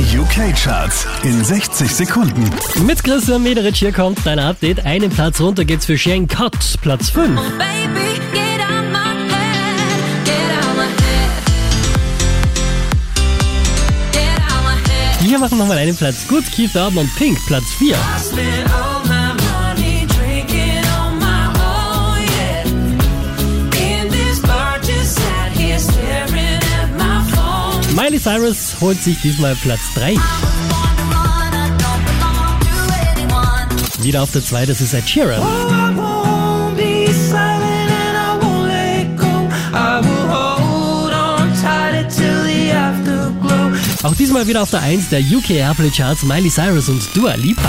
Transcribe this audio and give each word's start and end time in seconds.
Die 0.00 0.18
UK-Charts 0.18 1.06
in 1.24 1.44
60 1.44 1.94
Sekunden. 1.94 2.48
Mit 2.86 3.04
Christian 3.04 3.42
Mederich 3.42 3.80
hier 3.80 3.92
kommt 3.92 4.24
dein 4.24 4.38
Update. 4.38 4.86
Einen 4.86 5.10
Platz 5.10 5.38
runter 5.42 5.66
geht's 5.66 5.84
für 5.84 5.98
Shane 5.98 6.26
Cott, 6.26 6.56
Platz 6.80 7.10
5. 7.10 7.38
Baby, 7.58 8.18
get 8.32 8.62
out 8.62 8.90
my 8.90 9.12
head, 9.28 10.24
get 10.24 10.34
out 10.56 10.74
my 10.74 10.86
head. 10.86 11.44
Get 14.10 14.40
out 14.40 14.62
my 14.64 14.90
head. 14.90 15.20
Hier 15.20 15.38
machen 15.38 15.58
nochmal 15.58 15.76
einen 15.76 15.94
Platz 15.94 16.26
gut. 16.26 16.44
Keith 16.50 16.74
Urban 16.74 16.96
und 16.96 17.16
Pink, 17.16 17.38
Platz 17.46 17.66
4. 17.76 17.94
Miley 28.02 28.18
Cyrus 28.18 28.76
holt 28.80 29.02
sich 29.02 29.20
diesmal 29.20 29.54
Platz 29.56 29.92
3. 29.94 30.14
Wieder 34.00 34.22
auf 34.22 34.32
der 34.32 34.42
2, 34.42 34.64
das 34.64 34.80
ist 34.80 34.94
Ed 34.94 35.06
Sheeran. 35.06 35.42
Auch 44.02 44.14
diesmal 44.14 44.46
wieder 44.46 44.62
auf 44.62 44.70
der 44.70 44.80
1 44.80 45.10
der 45.10 45.20
UK 45.20 45.50
Airplay 45.50 45.90
Charts 45.90 46.22
Miley 46.22 46.48
Cyrus 46.48 46.88
und 46.88 47.02
Dua 47.14 47.34
Lipa. 47.34 47.68